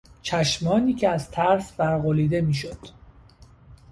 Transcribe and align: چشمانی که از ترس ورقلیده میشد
چشمانی 0.21 0.93
که 0.93 1.09
از 1.09 1.31
ترس 1.31 1.73
ورقلیده 1.79 2.41
میشد 2.41 2.79